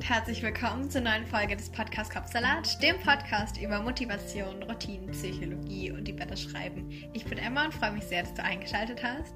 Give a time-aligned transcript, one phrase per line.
[0.00, 5.90] und herzlich willkommen zur neuen Folge des Podcast Kopfsalat, dem Podcast über Motivation, Routinen, Psychologie
[5.90, 6.88] und die Blätter schreiben.
[7.12, 9.34] Ich bin Emma und freue mich sehr, dass du eingeschaltet hast.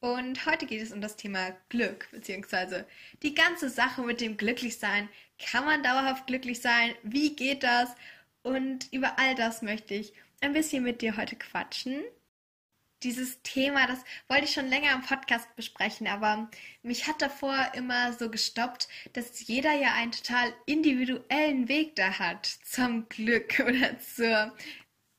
[0.00, 2.86] Und heute geht es um das Thema Glück, beziehungsweise
[3.22, 5.10] die ganze Sache mit dem Glücklichsein.
[5.38, 6.94] Kann man dauerhaft glücklich sein?
[7.02, 7.94] Wie geht das?
[8.42, 12.02] Und über all das möchte ich ein bisschen mit dir heute quatschen
[13.04, 13.98] dieses Thema, das
[14.28, 16.50] wollte ich schon länger im Podcast besprechen, aber
[16.82, 22.46] mich hat davor immer so gestoppt, dass jeder ja einen total individuellen Weg da hat
[22.46, 24.52] zum Glück oder zur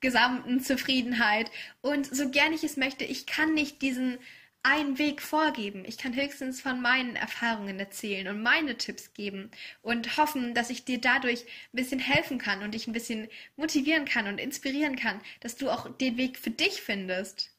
[0.01, 1.49] gesamten Zufriedenheit.
[1.81, 4.19] Und so gern ich es möchte, ich kann nicht diesen
[4.63, 5.83] einen Weg vorgeben.
[5.85, 10.85] Ich kann höchstens von meinen Erfahrungen erzählen und meine Tipps geben und hoffen, dass ich
[10.85, 13.27] dir dadurch ein bisschen helfen kann und dich ein bisschen
[13.57, 17.52] motivieren kann und inspirieren kann, dass du auch den Weg für dich findest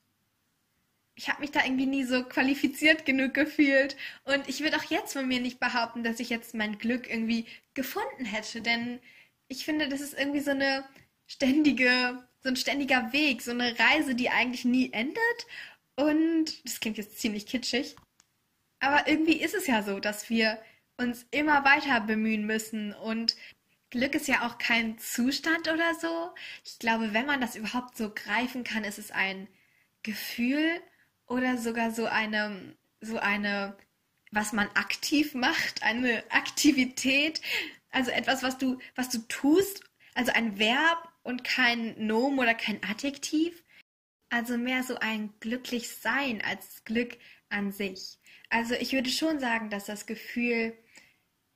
[1.16, 3.96] ich habe mich da irgendwie nie so qualifiziert genug gefühlt.
[4.24, 7.46] Und ich würde auch jetzt von mir nicht behaupten, dass ich jetzt mein Glück irgendwie
[7.74, 8.60] gefunden hätte.
[8.60, 9.00] Denn
[9.48, 10.84] ich finde, das ist irgendwie so eine
[11.26, 15.46] ständige, so ein ständiger Weg, so eine Reise, die eigentlich nie endet.
[15.96, 17.94] Und das klingt jetzt ziemlich kitschig.
[18.80, 20.58] Aber irgendwie ist es ja so, dass wir
[20.96, 22.92] uns immer weiter bemühen müssen.
[22.92, 23.36] Und
[23.90, 26.30] Glück ist ja auch kein Zustand oder so.
[26.64, 29.46] Ich glaube, wenn man das überhaupt so greifen kann, ist es ein
[30.02, 30.80] Gefühl
[31.26, 33.76] oder sogar so eine, so eine,
[34.30, 37.40] was man aktiv macht, eine Aktivität,
[37.90, 39.82] also etwas, was du, was du tust,
[40.14, 43.62] also ein Verb und kein Nomen oder kein Adjektiv.
[44.30, 47.16] Also mehr so ein glücklich sein als Glück
[47.50, 48.18] an sich.
[48.50, 50.76] Also ich würde schon sagen, dass das Gefühl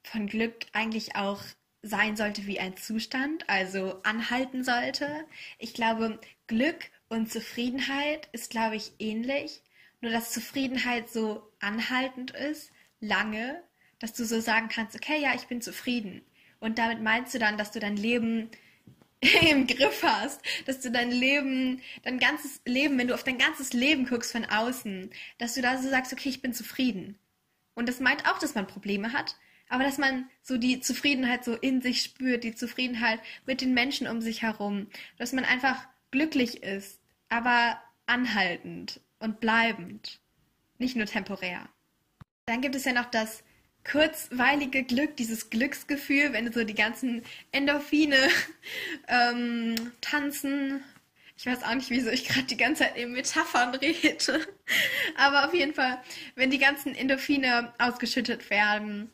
[0.05, 1.43] von Glück eigentlich auch
[1.83, 5.25] sein sollte wie ein Zustand, also anhalten sollte.
[5.59, 9.63] Ich glaube, Glück und Zufriedenheit ist, glaube ich, ähnlich.
[10.01, 12.71] Nur dass Zufriedenheit so anhaltend ist,
[13.01, 13.63] lange,
[13.99, 16.23] dass du so sagen kannst, okay, ja, ich bin zufrieden.
[16.61, 18.51] Und damit meinst du dann, dass du dein Leben
[19.51, 23.73] im Griff hast, dass du dein Leben, dein ganzes Leben, wenn du auf dein ganzes
[23.73, 27.19] Leben guckst von außen, dass du da so sagst, okay, ich bin zufrieden.
[27.75, 29.37] Und das meint auch, dass man Probleme hat,
[29.69, 34.07] aber dass man so die Zufriedenheit so in sich spürt, die Zufriedenheit mit den Menschen
[34.09, 40.21] um sich herum, dass man einfach glücklich ist, aber anhaltend und bleibend,
[40.79, 41.69] nicht nur temporär.
[42.47, 43.43] Dann gibt es ja noch das
[43.91, 48.17] kurzweilige Glück, dieses Glücksgefühl, wenn so die ganzen Endorphine
[49.09, 50.83] ähm, tanzen.
[51.37, 54.47] Ich weiß auch nicht, wieso ich gerade die ganze Zeit in Metaphern rede.
[55.17, 56.03] Aber auf jeden Fall,
[56.35, 59.11] wenn die ganzen Endorphine ausgeschüttet werden,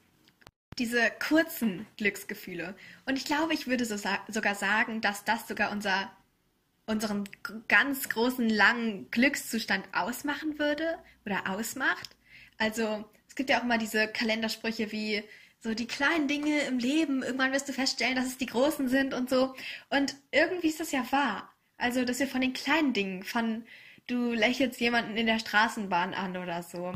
[0.79, 2.75] diese kurzen Glücksgefühle.
[3.07, 6.11] Und ich glaube, ich würde so sa sogar sagen, dass das sogar unser
[6.87, 7.29] unseren
[7.69, 12.11] ganz großen, langen Glückszustand ausmachen würde oder ausmacht.
[12.59, 15.25] Also es gibt ja auch mal diese Kalendersprüche wie
[15.61, 19.15] so die kleinen Dinge im Leben, irgendwann wirst du feststellen, dass es die großen sind
[19.15, 19.55] und so.
[19.89, 21.51] Und irgendwie ist das ja wahr.
[21.79, 23.65] Also, dass wir von den kleinen Dingen, von
[24.07, 26.93] du lächelst jemanden in der Straßenbahn an oder so.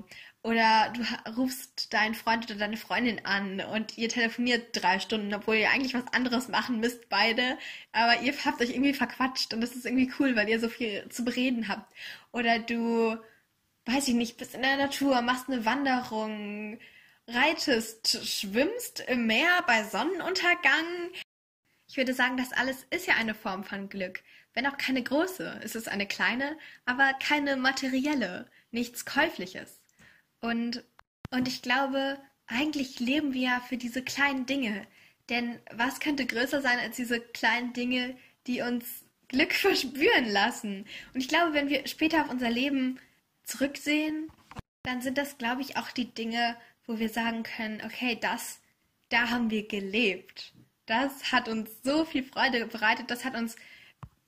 [0.48, 5.56] Oder du rufst deinen Freund oder deine Freundin an und ihr telefoniert drei Stunden, obwohl
[5.56, 7.59] ihr eigentlich was anderes machen müsst, beide.
[7.92, 11.06] Aber ihr habt euch irgendwie verquatscht und das ist irgendwie cool, weil ihr so viel
[11.10, 11.92] zu bereden habt.
[12.32, 13.19] Oder du,
[13.84, 16.78] weiß ich nicht, bist in der Natur, machst eine Wanderung,
[17.26, 21.10] reitest, schwimmst im Meer bei Sonnenuntergang.
[21.88, 24.22] Ich würde sagen, das alles ist ja eine Form von Glück.
[24.54, 25.60] Wenn auch keine große.
[25.62, 26.56] Es ist eine kleine,
[26.87, 29.78] aber keine materielle, nichts Käufliches.
[30.41, 30.84] Und,
[31.31, 34.87] und ich glaube, eigentlich leben wir ja für diese kleinen Dinge.
[35.28, 38.16] Denn was könnte größer sein als diese kleinen Dinge,
[38.47, 40.87] die uns Glück verspüren lassen?
[41.15, 42.99] Und ich glaube, wenn wir später auf unser Leben
[43.44, 44.31] zurücksehen,
[44.82, 46.56] dann sind das, glaube ich, auch die Dinge,
[46.87, 48.60] wo wir sagen können, okay, das,
[49.10, 50.55] da haben wir gelebt.
[50.87, 53.56] Das hat uns so viel Freude bereitet, das hat uns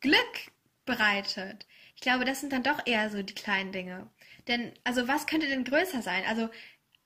[0.00, 0.50] Glück
[0.84, 1.66] bereitet.
[1.94, 4.10] Ich glaube, das sind dann doch eher so die kleinen Dinge.
[4.50, 6.24] Denn, also was könnte denn größer sein?
[6.26, 6.50] Also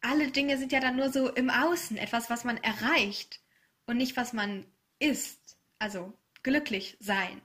[0.01, 3.41] alle Dinge sind ja dann nur so im Außen, etwas, was man erreicht
[3.87, 4.67] und nicht, was man
[4.99, 5.59] ist.
[5.79, 7.43] Also glücklich sein.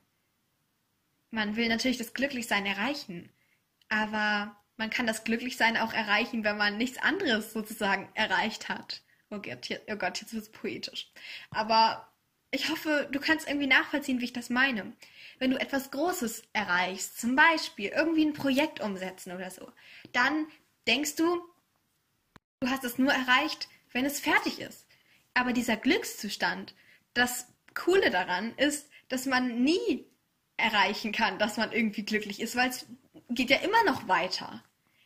[1.31, 3.29] Man will natürlich das Glücklichsein erreichen,
[3.89, 9.01] aber man kann das Glücklichsein auch erreichen, wenn man nichts anderes sozusagen erreicht hat.
[9.29, 11.11] Oh Gott, hier, oh Gott jetzt wird es poetisch.
[11.51, 12.08] Aber
[12.51, 14.93] ich hoffe, du kannst irgendwie nachvollziehen, wie ich das meine
[15.39, 19.71] wenn du etwas Großes erreichst, zum Beispiel irgendwie ein Projekt umsetzen oder so,
[20.11, 20.47] dann
[20.87, 21.41] denkst du,
[22.59, 24.85] du hast es nur erreicht, wenn es fertig ist.
[25.33, 26.75] Aber dieser Glückszustand,
[27.13, 30.05] das Coole daran ist, dass man nie
[30.57, 32.85] erreichen kann, dass man irgendwie glücklich ist, weil es
[33.29, 34.63] geht ja immer noch weiter.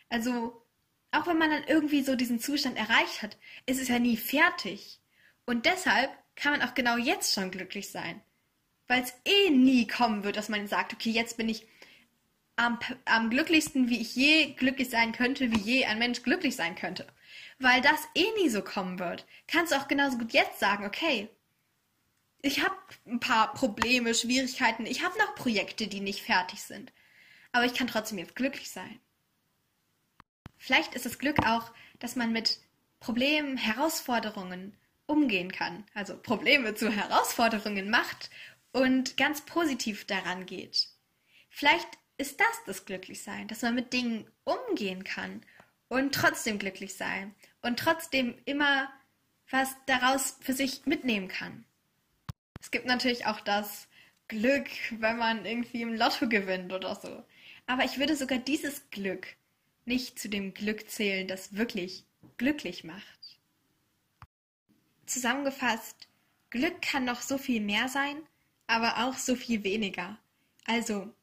[0.09, 0.65] Also
[1.11, 3.37] auch wenn man dann irgendwie so diesen Zustand erreicht hat,
[3.67, 4.99] ist es ja nie fertig.
[5.45, 8.21] Und deshalb kann man auch genau jetzt schon glücklich sein.
[8.87, 11.65] Weil es eh nie kommen wird, dass man sagt, okay, jetzt bin ich
[12.55, 16.75] am, am glücklichsten, wie ich je glücklich sein könnte, wie je ein Mensch glücklich sein
[16.75, 17.07] könnte.
[17.59, 19.25] Weil das eh nie so kommen wird.
[19.47, 21.29] Kannst du auch genauso gut jetzt sagen, okay,
[22.41, 22.75] ich habe
[23.05, 26.91] ein paar Probleme, Schwierigkeiten, ich habe noch Projekte, die nicht fertig sind.
[27.53, 28.99] Aber ich kann trotzdem jetzt glücklich sein.
[30.57, 32.59] Vielleicht ist das Glück auch, dass man mit
[32.99, 35.83] Problemen, Herausforderungen umgehen kann.
[35.93, 38.29] Also Probleme zu Herausforderungen macht
[38.71, 40.87] und ganz positiv daran geht.
[41.49, 45.41] Vielleicht ist das das Glücklichsein, dass man mit Dingen umgehen kann
[45.87, 48.91] und trotzdem glücklich sein und trotzdem immer
[49.49, 51.65] was daraus für sich mitnehmen kann.
[52.59, 53.87] Es gibt natürlich auch das
[54.27, 57.23] Glück, wenn man irgendwie im Lotto gewinnt oder so.
[57.67, 59.27] Aber ich würde sogar dieses Glück
[59.85, 62.05] nicht zu dem Glück zählen, das wirklich
[62.37, 63.39] glücklich macht.
[65.05, 66.07] Zusammengefasst,
[66.49, 68.17] Glück kann noch so viel mehr sein,
[68.67, 70.17] aber auch so viel weniger.
[70.65, 71.13] Also,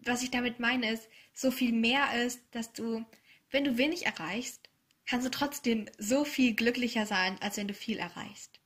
[0.00, 3.04] was ich damit meine ist, so viel mehr ist, dass du,
[3.50, 4.68] wenn du wenig erreichst,
[5.06, 8.60] kannst du trotzdem so viel glücklicher sein, als wenn du viel erreichst.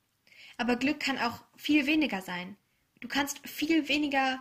[0.56, 2.56] Aber Glück kann auch viel weniger sein.
[3.00, 4.38] Du kannst viel weniger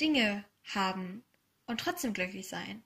[0.00, 1.24] Dinge haben
[1.66, 2.82] und trotzdem glücklich sein.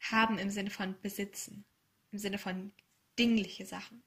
[0.00, 1.64] Haben im Sinne von besitzen,
[2.12, 2.72] im Sinne von
[3.18, 4.02] dingliche Sachen.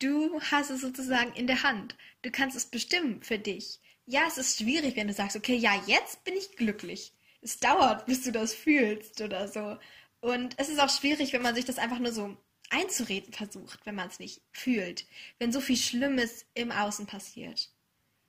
[0.00, 1.94] Du hast es sozusagen in der Hand.
[2.22, 3.80] Du kannst es bestimmen für dich.
[4.06, 7.12] Ja, es ist schwierig, wenn du sagst, okay, ja, jetzt bin ich glücklich.
[7.42, 9.78] Es dauert, bis du das fühlst oder so.
[10.20, 12.34] Und es ist auch schwierig, wenn man sich das einfach nur so
[12.70, 15.06] einzureden versucht, wenn man es nicht fühlt.
[15.38, 17.70] Wenn so viel Schlimmes im Außen passiert.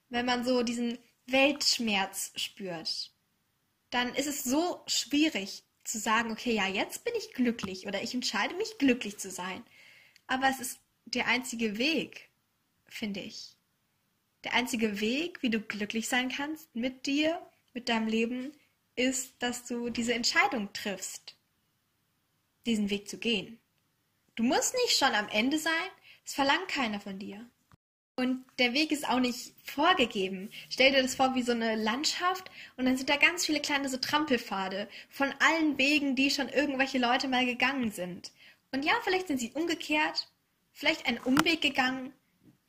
[0.09, 3.11] Wenn man so diesen Weltschmerz spürt.
[3.91, 8.13] Dann ist es so schwierig zu sagen, okay, ja, jetzt bin ich glücklich oder ich
[8.13, 9.63] entscheide mich glücklich zu sein.
[10.27, 12.29] Aber es ist der einzige Weg,
[12.87, 13.55] finde ich.
[14.43, 17.41] Der einzige Weg, wie du glücklich sein kannst mit dir,
[17.73, 18.53] mit deinem Leben,
[18.95, 21.35] ist, dass du diese Entscheidung triffst,
[22.65, 23.59] diesen Weg zu gehen.
[24.35, 25.71] Du musst nicht schon am Ende sein,
[26.25, 27.49] es verlangt keiner von dir.
[28.15, 30.51] Und der Weg ist auch nicht vorgegeben.
[30.69, 33.89] Stell dir das vor wie so eine Landschaft und dann sind da ganz viele kleine
[33.89, 38.31] so Trampelpfade von allen Wegen, die schon irgendwelche Leute mal gegangen sind.
[38.71, 40.30] Und ja, vielleicht sind sie umgekehrt,
[40.73, 42.13] vielleicht einen Umweg gegangen,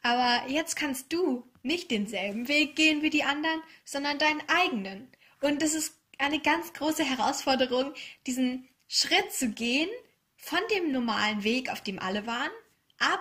[0.03, 5.09] aber jetzt kannst du nicht denselben Weg gehen wie die anderen, sondern deinen eigenen.
[5.41, 7.95] Und das ist eine ganz große Herausforderung,
[8.27, 9.89] diesen Schritt zu gehen
[10.37, 12.51] von dem normalen Weg, auf dem alle waren,
[12.99, 13.21] ab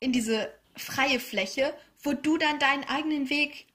[0.00, 3.66] in diese freie Fläche, wo du dann deinen eigenen Weg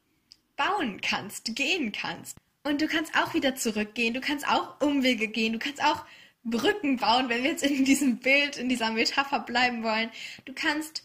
[0.56, 2.38] bauen kannst, gehen kannst.
[2.64, 6.06] Und du kannst auch wieder zurückgehen, du kannst auch Umwege gehen, du kannst auch
[6.44, 10.12] Brücken bauen, wenn wir jetzt in diesem Bild, in dieser Metapher bleiben wollen.
[10.46, 11.04] Du kannst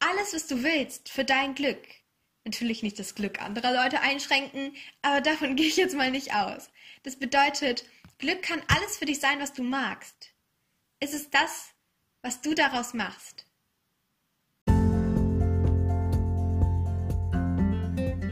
[0.00, 1.82] alles, was du willst, für dein Glück.
[2.44, 6.70] Natürlich nicht das Glück anderer Leute einschränken, aber davon gehe ich jetzt mal nicht aus.
[7.02, 7.84] Das bedeutet,
[8.18, 10.30] Glück kann alles für dich sein, was du magst.
[11.00, 11.70] Es ist das,
[12.22, 13.46] was du daraus machst.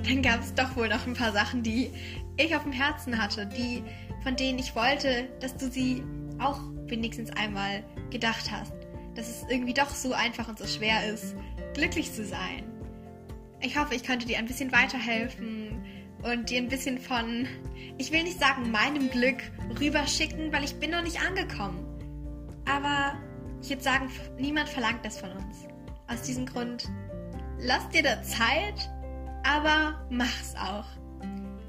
[0.05, 1.93] Dann gab es doch wohl noch ein paar Sachen, die
[2.37, 3.85] ich auf dem Herzen hatte, die,
[4.23, 6.03] von denen ich wollte, dass du sie
[6.41, 8.73] auch wenigstens einmal gedacht hast.
[9.15, 11.35] Dass es irgendwie doch so einfach und so schwer ist,
[11.75, 12.65] glücklich zu sein.
[13.61, 15.83] Ich hoffe, ich konnte dir ein bisschen weiterhelfen
[16.23, 17.47] und dir ein bisschen von,
[17.99, 19.39] ich will nicht sagen meinem Glück
[19.79, 21.87] rüberschicken, weil ich bin noch nicht angekommen.
[22.67, 23.15] Aber
[23.63, 25.67] ich würde sagen, niemand verlangt das von uns.
[26.09, 26.89] Aus diesem Grund,
[27.59, 28.91] lass dir da Zeit,
[29.45, 30.87] aber mach's auch.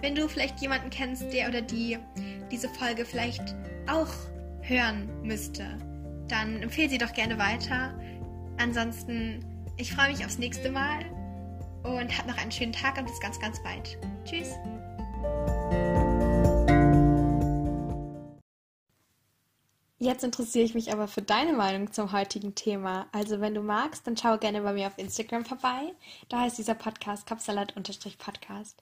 [0.01, 1.97] Wenn du vielleicht jemanden kennst, der oder die
[2.51, 3.55] diese Folge vielleicht
[3.87, 4.09] auch
[4.61, 5.77] hören müsste,
[6.27, 7.97] dann empfehle sie doch gerne weiter.
[8.57, 9.45] Ansonsten,
[9.77, 11.05] ich freue mich aufs nächste Mal
[11.83, 13.97] und hab noch einen schönen Tag und bis ganz, ganz bald.
[14.23, 14.49] Tschüss.
[20.03, 23.05] Jetzt interessiere ich mich aber für deine Meinung zum heutigen Thema.
[23.11, 25.93] Also wenn du magst, dann schau gerne bei mir auf Instagram vorbei.
[26.27, 28.81] Da heißt dieser Podcast Kopfsalat-Podcast.